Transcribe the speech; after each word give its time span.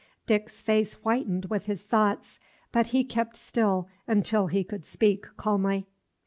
Dick's 0.25 0.61
face 0.61 0.95
whitened 1.03 1.45
with 1.45 1.67
his 1.67 1.83
thoughts, 1.83 2.39
but 2.71 2.87
he 2.87 3.03
kept 3.03 3.35
still 3.35 3.87
until 4.07 4.47
he 4.47 4.63
could 4.63 4.83
speak 4.83 5.27
calmly. 5.37 5.85